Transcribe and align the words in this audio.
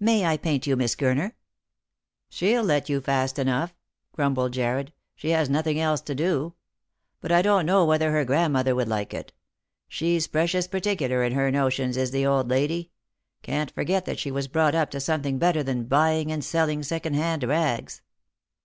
May 0.00 0.24
I 0.26 0.36
paint 0.36 0.66
you. 0.66 0.74
Miss 0.74 0.96
Gurner?" 0.96 1.34
She'll 2.30 2.64
let 2.64 2.88
you 2.88 3.00
fast 3.00 3.38
enough," 3.38 3.76
grumbled 4.10 4.52
Jarred." 4.54 4.92
She 5.14 5.28
has 5.30 5.48
nothing 5.48 5.78
else 5.78 6.00
to 6.00 6.16
do. 6.16 6.54
But 7.20 7.30
I 7.30 7.42
don't 7.42 7.64
know 7.64 7.84
whether 7.84 8.10
her 8.10 8.24
grandmother 8.24 8.74
would 8.74 8.88
like 8.88 9.14
it. 9.14 9.32
She's 9.86 10.26
precious 10.26 10.66
particular 10.66 11.22
in 11.22 11.32
her 11.34 11.52
notions, 11.52 11.96
is 11.96 12.10
the 12.10 12.26
old 12.26 12.48
lady— 12.50 12.90
can't 13.44 13.70
forget 13.70 14.04
that 14.06 14.18
she 14.18 14.32
was 14.32 14.48
brought 14.48 14.74
up 14.74 14.90
to 14.90 14.98
something 15.00 15.38
better 15.38 15.62
than 15.62 15.84
buying 15.86 16.32
and 16.32 16.44
selling 16.44 16.82
second 16.82 17.14
hand 17.14 17.44
rags." 17.44 18.02